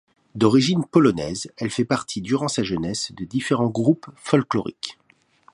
D'origine 0.33 0.83
polonaise, 0.83 1.51
elle 1.57 1.69
fait 1.69 1.85
partie 1.85 2.21
durant 2.23 2.47
sa 2.47 2.63
jeunesse 2.63 3.11
de 3.11 3.23
différents 3.23 3.69
groupes 3.69 4.07
folkloriques. 4.15 4.97